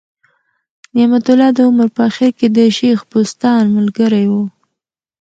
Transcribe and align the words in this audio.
نعمت 0.95 1.25
الله 1.33 1.49
د 1.57 1.59
عمر 1.69 1.87
په 1.95 2.01
آخر 2.09 2.29
کي 2.37 2.47
د 2.57 2.57
شېخ 2.77 2.99
بستان 3.11 3.63
ملګری 3.77 4.23
ؤ. 4.39 4.43